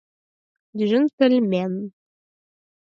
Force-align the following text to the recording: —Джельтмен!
—Джельтмен! 0.79 1.73